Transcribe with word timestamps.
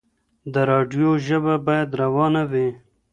د 0.53 0.55
راډيو 0.71 1.09
ژبه 1.27 1.53
بايد 1.65 1.89
روانه 2.01 2.43
وي. 2.51 2.69